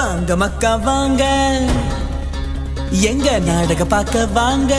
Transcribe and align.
வாங்க 0.00 0.36
மக்கா 0.36 0.76
வாங்க. 0.76 1.24
எங்க 2.90 3.38
நாடக 3.38 3.84
பார்க்க 3.84 4.26
வாங்க? 4.26 4.74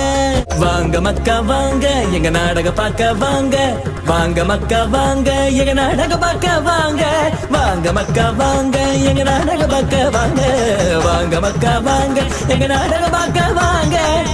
வாங்க 0.60 1.02
மக்கா 1.02 1.40
வாங்க. 1.40 2.04
எங்க 2.04 2.30
நாடக 2.30 2.72
பார்க்க 2.72 3.14
வாங்க? 3.14 3.84
வாங்க 4.06 4.44
மக்கா 4.44 4.84
வாங்க. 4.84 5.48
எங்க 5.48 5.74
நாடக 5.74 6.18
பார்க்க 6.18 6.60
வாங்க? 6.60 7.04
வாங்க 7.50 7.92
மக்கா 7.92 8.30
வாங்க. 8.32 8.78
எங்க 8.94 9.24
நாடக 9.24 9.68
பார்க்க 9.68 10.10
வாங்க? 10.10 10.42
வாங்க 11.04 11.40
மக்கா 11.40 11.80
வாங்க. 11.80 12.22
எங்க 12.48 12.68
நாடக 12.68 13.10
பார்க்க 13.10 13.52
வாங்க? 13.52 14.26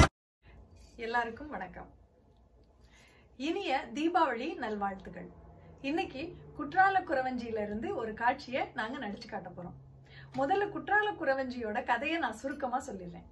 எல்லாருக்கும் 0.96 1.50
வணக்கம். 1.50 1.90
இனிய 3.38 3.86
தீபாவளி 3.94 4.58
நல்வாழ்த்துக்கள். 4.58 5.32
இன்னைக்கு 5.82 6.36
குற்றால 6.60 7.04
குறவஞ்சியில 7.10 7.62
இருந்து 7.62 7.96
ஒரு 7.96 8.14
காட்சியை 8.14 8.64
நாங்க 8.76 8.98
நடிச்சு 8.98 9.28
காட்ட 9.30 9.50
போறோம். 9.50 9.87
முதல்ல 10.36 10.70
குற்றால 10.70 11.12
குறவஞ்சியோட 11.12 11.84
கதையை 11.84 12.20
நான் 12.20 12.34
சுருக்கமா 12.34 12.80
சொல்லிடுறேன். 12.80 13.28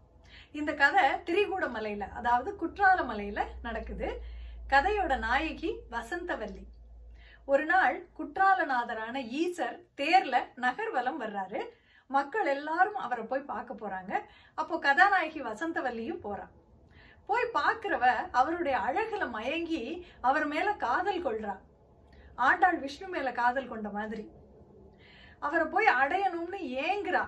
இந்த 0.52 0.74
கதை 0.74 1.04
திரிகூட 1.04 1.66
மலையில 1.68 2.10
அதாவது 2.12 2.56
குற்றால 2.62 3.02
மலையில 3.02 3.44
நடக்குது. 3.62 4.22
கதையோட 4.70 5.18
நாயகி 5.18 5.76
வசந்தவல்லி. 5.92 6.64
ஒரு 7.46 7.66
நாள் 7.66 8.08
குற்றாலநாதரான 8.20 9.22
ஈசர் 9.42 9.80
தேர்ல 9.98 10.36
நகர்வலம் 10.56 11.22
வர்றாரு. 11.22 11.62
மக்கள் 12.08 12.46
எல்லாரும் 12.46 12.96
அவரை 12.96 13.26
போய் 13.26 13.42
பார்க்க 13.42 13.74
போறாங்க. 13.74 14.14
அப்போ 14.56 14.80
கதாநாயகி 14.80 15.42
வசந்தவல்லியும் 15.42 16.24
போறா 16.24 16.48
போய் 17.26 17.54
பார்க்கிறவ 17.54 18.30
அவருடைய 18.32 18.78
அழகுல 18.78 19.30
மயங்கி 19.30 20.08
அவர் 20.22 20.48
மேல 20.48 20.74
காதல் 20.74 21.26
கொள்றா 21.26 21.58
ஆண்டாள் 22.36 22.80
விஷ்ணு 22.80 23.08
மேல 23.08 23.32
காதல் 23.32 23.68
கொண்ட 23.68 23.90
மாதிரி. 23.90 24.30
அவரை 25.40 25.68
போய் 25.68 25.86
அடையணும்னு 25.86 26.60
ஏங்குறா. 26.84 27.28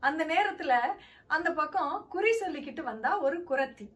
அந்த 0.00 0.26
நேரத்துல 0.26 0.78
அந்த 1.26 1.52
பக்கம் 1.52 2.06
குறி 2.08 2.30
சொல்லிக்கிட்டு 2.30 2.82
வந்தா 2.82 3.18
ஒரு 3.18 3.44
குரத்தி. 3.48 3.88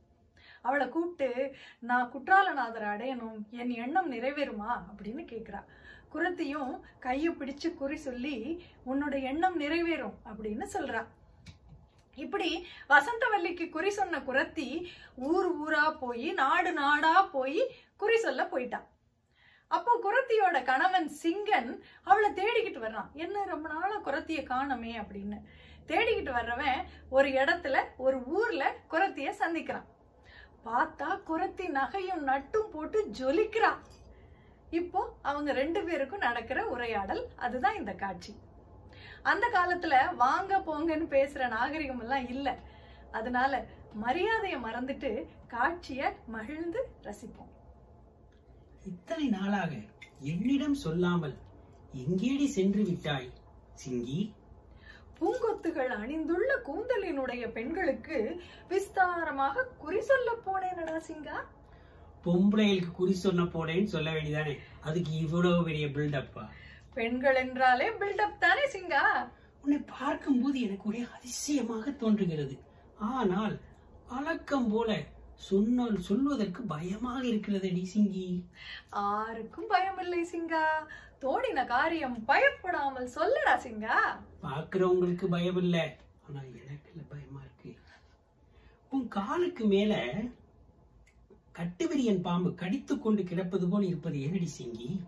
அவளை 0.62 0.88
கூப்பிட்டு 0.88 1.54
நான் 1.80 2.12
குற்றாலநாதரை 2.12 2.88
அடையணும். 2.94 3.50
என் 3.50 3.70
எண்ணம் 3.70 4.12
நிறைவேறுமா? 4.12 4.70
அப்படின்னு 4.70 5.24
கேட்குறா 5.32 5.64
குரத்தியும் 6.14 6.80
கையை 6.98 7.32
பிடிச்சு 7.32 7.74
குறி 7.74 7.96
சொல்லி 7.96 8.64
உன்னோட 8.86 9.22
எண்ணம் 9.22 9.60
நிறைவேறும் 9.60 10.14
அப்படின்னு 10.24 10.66
சொல்றா. 10.72 11.04
இப்படி 12.14 12.66
வசந்தவல்லிக்கு 12.88 13.68
குறி 13.68 13.90
சொன்ன 13.90 14.18
குரத்தி 14.18 14.86
ஊர் 15.16 15.48
ஊரா 15.58 15.98
போய் 15.98 16.32
நாடு 16.32 16.72
நாடா 16.72 17.22
போய் 17.22 17.76
குறி 17.96 18.18
சொல்ல 18.18 18.42
போயிட்டான் 18.42 18.86
அப்போ 19.68 19.92
குரத்தியோட 20.02 20.64
கணவன் 20.64 21.10
சிங்கன் 21.22 21.80
அவளை 22.02 22.30
தேடிக்கிட்டு 22.30 22.82
வர்றான். 22.82 23.12
என்ன 23.12 23.44
ரொம்ப 23.44 23.68
நாளா 23.68 23.96
குரத்திய 23.96 24.42
காணமே 24.42 24.98
அப்படின்னு. 24.98 25.38
தேடிக்கிட்டு 25.86 26.32
வர்றவன் 26.32 26.84
ஒரு 27.10 27.28
இடத்துல 27.28 27.82
ஒரு 27.96 28.24
ஊர்ல 28.24 28.74
குரத்திய 28.88 29.34
சந்திக்கிறான். 29.38 29.86
பார்த்தா 30.64 31.20
குரத்தி 31.28 31.66
நகையும் 31.68 32.22
நட்டும் 32.30 32.70
போட்டு 32.70 33.10
ஜொலிக்கிறா. 33.18 33.72
இப்போ 34.70 35.14
அவங்க 35.22 35.52
ரெண்டு 35.52 35.84
பேருக்கும் 35.84 36.18
நடக்கிற 36.18 36.66
உரையாடல் 36.66 37.28
அதுதான் 37.36 37.74
இந்த 37.74 37.92
காட்சி. 37.92 38.36
அந்த 39.22 39.46
காலத்துல 39.52 40.14
வாங்க 40.14 40.58
போங்கன்னு 40.58 41.06
பேசுற 41.16 41.48
நாகரிகம் 41.48 42.00
எல்லாம் 42.00 42.28
இல்ல. 42.28 42.56
அதனால 43.12 43.64
மரியாதையை 43.94 44.60
மறந்துட்டு 44.60 45.26
காட்சிய 45.48 46.12
மகிழ்ந்து 46.26 46.88
ரசிப்போம். 47.02 47.52
இத்தனை 48.90 49.26
நாளாக 49.28 49.72
என்னிடம் 50.30 50.74
சொல்லாமல் 50.74 51.36
எங்கேடி 52.02 52.46
சென்று 52.46 52.82
விட்டாய் 52.84 53.28
சிங்கி? 53.82 54.18
பூங்கொத்துகள் 55.18 55.92
அணிந்துள்ள 55.96 56.50
கூந்தலினுடைய 56.68 57.44
பெண்களுக்கு 57.52 58.18
விஸ்தாரமாக 58.70 59.64
குறி 59.78 60.00
சொல்ல 60.00 60.28
போனேனடா 60.46 60.96
சிங்கா. 61.08 61.38
பொம்பளைகளுக்கு 62.24 62.92
குறி 62.92 63.14
சொன்ன 63.14 63.42
போனேன்னு 63.44 63.92
சொல்ல 63.94 64.10
வேண்டியதானே? 64.10 64.54
அதுக்கு 64.80 65.12
இவ்வளவு 65.24 65.64
பெரிய 65.64 65.86
பில்டப்பா 65.86 66.44
பெண்கள் 66.94 67.34
என்றாலே 67.34 67.88
பில்டப் 67.90 68.38
தானே 68.38 68.64
சிங்கா. 68.66 69.04
உன்னை 69.62 69.78
பார்க்கும்போது 69.98 70.60
எனக்கு 70.60 70.88
ஒரே 70.88 71.02
அதிசயமாக 71.16 71.90
தோன்றுகிறது. 71.90 72.54
ஆனால் 73.12 73.56
வழக்கம் 74.08 74.68
போல 74.70 74.90
சொன்னால் 75.36 76.00
சொல்வதற்கு 76.00 76.62
பயமாக 76.62 77.26
இருக்கிறதடி 77.26 77.86
சிங்கி. 77.94 78.42
ஆருக்கும் 78.90 79.68
பயமில்லை 79.70 80.22
சிங்கா. 80.32 80.64
தோடின 81.20 81.66
காரியம் 81.66 82.24
பயப்படாமல் 82.24 83.08
சொல்லடா 83.14 83.56
சிங்கா. 83.62 84.20
பார்க்கிறவங்களுக்கு 84.42 85.26
பயம் 85.26 85.56
இல்ல 85.56 85.96
ஆனா 86.28 86.40
எனக்கு 86.40 86.90
இல்ல 86.92 87.02
பயமா 87.08 87.40
இருக்கு. 87.40 87.76
உன் 88.90 89.08
காலுக்கு 89.08 89.64
மேல 89.64 90.14
கட்டுவிரியன் 91.58 92.22
பாம்பு 92.22 92.54
கடித்துக் 92.54 93.02
கொண்டு 93.02 93.22
கிடப்பது 93.22 93.68
போல் 93.68 93.82
இருப்பது 93.82 94.20
என்னடி 94.20 94.50
சிங்கி? 94.58 95.00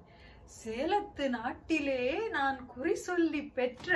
சேலத்து 0.65 1.29
நாட்டிலே 1.29 2.29
நான் 2.29 2.67
குறி 2.67 2.95
சொல்லி 2.95 3.43
பெற்ற 3.43 3.91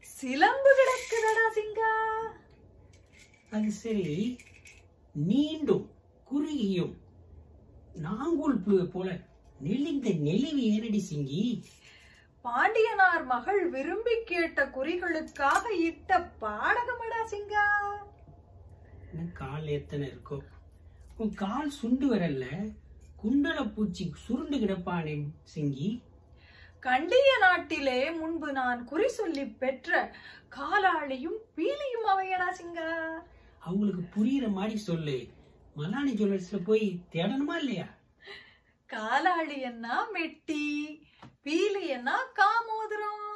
சிலம்பு 0.00 0.70
கிடக்குதடா 0.78 1.46
சிங்கா. 1.54 1.92
அது 3.50 3.70
சரி. 3.70 4.36
நீண்டும் 5.28 5.86
குறுகியும். 6.26 6.92
நாங்கூல் 7.96 8.58
புழு 8.58 8.84
போல 8.86 9.08
நெளிந்த 9.60 10.08
நெளிவு 10.26 10.62
ஏனடி 10.72 11.00
சிங்கி? 11.00 11.42
பாண்டியனார் 12.44 13.24
மகள் 13.24 13.62
விரும்பி 13.68 14.14
கேட்ட 14.24 14.60
குறிகளுக்காக 14.66 15.64
இட்ட 15.88 16.10
பாடகமடா 16.42 17.20
சிங்கா? 17.32 17.66
கால் 19.34 19.66
எத்தனை 19.68 20.08
இருக்கோ? 20.08 20.38
உன் 21.18 21.34
கால் 21.34 21.70
சுண்டு 21.70 22.06
வரல 22.06 22.44
குண்டல 23.16 23.64
பூச்சி 23.64 24.12
சுருண்டு 24.26 24.56
கிடப்பானே 24.58 25.14
சிங்கி? 25.54 25.90
கண்டிய 26.82 27.30
நாட்டிலே 27.40 28.10
முன்பு 28.10 28.52
நான் 28.52 28.84
குறி 28.84 29.08
சொல்லி 29.08 29.44
பெற்ற 29.62 29.90
காலாளியும் 30.48 31.40
பீலியும் 31.56 32.06
அவையடா 32.06 32.48
சிங்கா? 32.50 32.88
அவங்களுக்கு 33.60 34.04
புரியுற 34.14 34.52
மாதிரி 34.52 34.76
சொல்லு. 34.78 35.28
மலானி 35.74 36.12
ஜுவல்லர்ஸ்ல 36.12 36.64
போய் 36.64 37.00
தேடணுமா 37.12 37.56
இல்லையா? 37.56 37.88
காலாளி 38.86 39.60
என்ன 39.60 39.94
மெட்டி 40.14 40.64
பீலி 41.44 41.86
என்ன 41.86 42.16
காமோதிரம். 42.34 43.26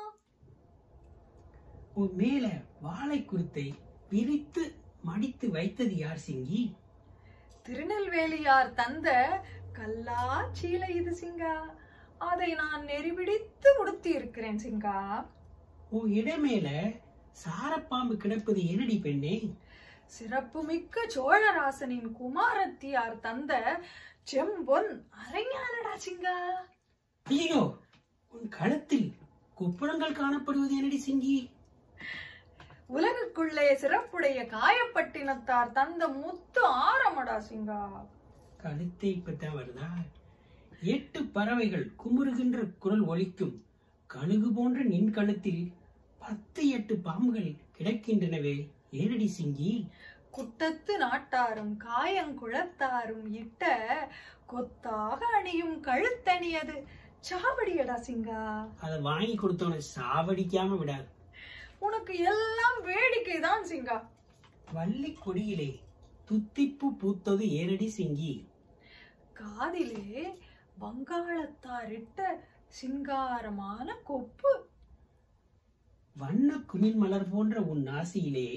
உன் 1.95 2.15
மேல 2.15 2.61
வாழை 2.81 3.25
குருத்தை 3.25 3.75
விரித்து 4.09 4.75
மடித்து 5.03 5.51
வைத்தது 5.51 5.97
யார் 5.97 6.19
சிங்கி? 6.27 6.75
திருநெல்வேலியார் 7.63 8.73
தந்த 8.73 9.09
கல்லா 9.73 10.53
சீலை 10.63 10.89
இது 10.89 11.17
சிங்கா. 11.21 11.55
அதை 12.19 12.55
நான் 12.55 12.87
நெறிபிடித்து 12.87 13.69
உடுத்தி 13.79 14.11
இருக்கிறேன் 14.11 14.59
சிங்கா. 14.59 15.27
உன் 15.91 16.11
இடமேல 16.13 16.69
சாரப்பாம்பு 17.45 18.17
கிடப்பது 18.17 18.67
என்னடி 18.67 18.99
பெண்ணே? 18.99 19.55
சிறப்புமிக்க 20.17 21.07
சோழராசனின் 21.15 22.09
குமாரத்தியார் 22.13 23.21
தந்த 23.21 23.53
செம்பொன் 24.31 24.91
அரைஞானடா 25.23 25.95
சிங்கா. 26.05 26.37
ஐயோ 27.27 27.63
உன் 28.35 28.49
கழுத்தில் 28.49 29.09
குப்புறங்கள் 29.57 30.19
காணப்படுவது 30.21 30.75
என்னடி 30.79 30.99
சிங்கி? 31.07 31.37
உலகுக்குள்ளே 32.89 33.67
சிறப்புடைய 33.83 34.39
காயப்பட்டினத்தார் 34.55 35.75
தந்த 35.79 36.09
முத்து 36.21 36.63
ஆரமடா 36.87 37.37
சிங்கா. 37.51 37.81
கழுத்தை 38.63 39.09
இப்பதான் 39.19 39.57
வருதா 39.59 39.91
எட்டு 40.95 41.21
பறவைகள் 41.37 41.87
குமுறுகின்ற 42.03 42.59
குரல் 42.79 43.05
ஒலிக்கும் 43.13 43.55
கழுகு 44.11 44.49
போன்ற 44.53 44.81
நின் 44.85 45.11
கழுத்தில் 45.11 45.63
பத்து 46.23 46.63
எட்டு 46.69 46.95
பாம்புகள் 47.07 47.51
கிடக்கின்றனவே. 47.77 48.57
ஏனடி 48.95 49.29
சிங்கி? 49.39 49.73
குட்டத்து 50.31 50.99
நாட்டாரும் 50.99 51.75
காயங்குளத்தாரும் 51.85 53.27
இட்ட 53.35 53.65
கொத்தாக 54.47 55.21
அணியும் 55.39 55.77
கழுத்தணியது 55.83 56.77
சாவடியடா 57.29 57.97
சிங்கா. 58.09 58.41
அதை 58.81 59.01
வாங்கி 59.01 59.35
கொடுத்தவனை 59.37 59.81
சாவடிக்காம 59.97 60.79
விடாது. 60.79 61.07
உனக்கு 61.79 62.19
எல்லாம் 62.33 62.79
வேடிக்கை 62.83 63.39
தான் 63.41 63.65
சிங்கா. 63.65 63.97
வள்ளி 64.73 65.17
கொடியிலே 65.25 65.71
துத்திப்பு 66.25 66.87
பூத்தது 67.01 67.45
ஏனடி 67.61 67.89
சிங்கி? 67.99 68.35
காதிலே 69.33 70.23
வங்காளத்தாரிட்ட 70.81 72.21
சிங்காரமான 72.81 73.89
கொப்பு. 74.05 74.53
வண்ண 76.17 76.57
குமிழ் 76.73 76.95
மலர் 76.95 77.29
போன்ற 77.29 77.61
உன் 77.61 77.83
நாசியிலே 77.89 78.49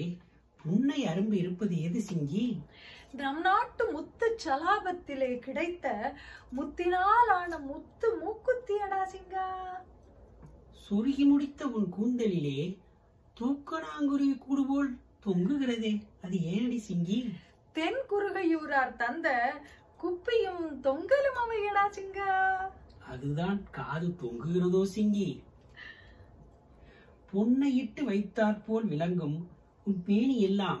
புன்னை 0.64 1.06
அரும்பு 1.06 1.32
இருப்பது 1.32 1.82
எது 1.82 2.00
சிங்கி? 2.00 2.62
நம் 3.12 3.40
நாட்டு 3.40 3.92
முத்து 3.92 4.36
சலாபத்திலே 4.44 5.38
கிடைத்த 5.38 5.86
முத்தினால் 6.50 7.28
ஆன 7.28 7.58
முத்து 7.58 8.08
மூக்குத்தியடா 8.22 9.02
சிங்கா. 9.12 9.46
சொருகி 10.88 11.24
முடித்த 11.24 11.66
உன் 11.66 11.88
கூந்தலிலே 11.88 12.60
தூக்கணாங்குருவி 13.40 14.38
கூடு 14.38 14.66
போல் 14.66 14.90
தொங்குகிறதே 15.26 15.92
அது 16.22 16.36
ஏனடி 16.52 16.80
சிங்கி? 16.88 17.18
தென் 17.72 18.02
குறுகையூரார் 18.08 18.96
தந்த 18.96 19.28
குப்பியும் 20.02 20.80
தொங்கலும் 20.82 21.38
அவையடா 21.44 21.84
சிங்கா. 21.90 22.32
அதுதான் 23.08 23.70
காது 23.70 24.08
தொங்குகிறதோ 24.22 24.82
சிங்கி? 24.94 25.42
பொன்னை 27.32 27.74
இட்டு 27.74 28.04
வைத்தாற் 28.04 28.64
போல் 28.66 28.84
விளங்கும் 28.84 29.38
உன் 29.88 30.00
பேணி 30.06 30.34
எல்லாம் 30.40 30.80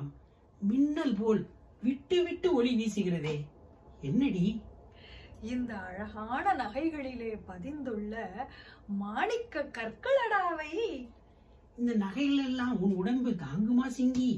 மின்னல் 0.60 1.14
போல் 1.14 1.42
விட்டு 1.82 2.16
விட்டு 2.24 2.48
ஒளி 2.54 2.72
வீசுகிறதே. 2.78 3.36
என்னடி? 4.00 4.62
இந்த 5.42 5.72
அழகான 5.78 6.44
நகைகளிலே 6.54 7.30
பதிந்துள்ள 7.48 8.14
மாணிக்க 9.02 9.62
கற்களடாவை 9.76 10.72
இந்த 11.76 11.92
நகைகள் 11.94 12.44
எல்லாம் 12.44 12.80
உன் 12.80 12.94
உடம்பு 12.94 13.30
தாங்குமா 13.44 13.86
சிங்கி? 13.98 14.30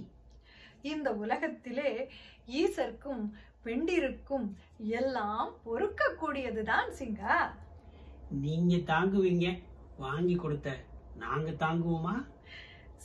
இந்த 0.82 1.08
உலகத்திலே 1.12 1.90
ஈசர்க்கும் 2.60 3.24
பெண்டிருக்கும் 3.62 4.46
எல்லாம் 5.00 5.50
பொறுக்கக்கூடியதுதான் 5.66 6.90
சிங்கா. 6.98 7.36
நீங்க 8.44 8.76
தாங்குவீங்க 8.92 9.46
வாங்கி 9.96 10.34
கொடுத்த 10.34 10.78
நாங்க 11.16 11.50
தாங்குவோமா? 11.64 12.14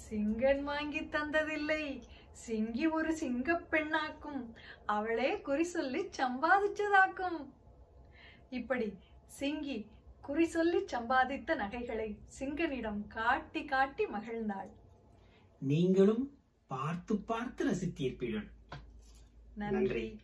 சிங்கன் 0.09 0.61
வாங்கி 0.63 0.99
தந்ததில்லை. 0.99 2.01
சிங்கி 2.47 2.91
ஒரு 2.91 3.17
சிங்கப் 3.17 3.67
பெண்ணாக்கும். 3.71 4.53
அவளே 4.85 5.41
குறி 5.41 5.63
சொல்லி 5.63 6.01
சம்பாதிச்சதாக்கும். 6.01 7.45
இப்படி 8.49 8.97
சிங்கி 9.39 9.87
குறி 10.21 10.45
சொல்லி 10.45 10.77
சம்பாதித்த 10.77 11.55
நகைகளை 11.55 12.17
சிங்கனிடம் 12.39 13.07
காட்டி 13.07 13.65
காட்டி 13.65 14.05
மகிழ்ந்தாள். 14.05 14.69
நீங்களும் 15.59 16.37
பார்த்து 16.67 17.17
பார்த்து 17.17 17.65
ரசித்தீர்ப்பீர்கள். 17.65 18.47
நன்றி. 19.55 20.19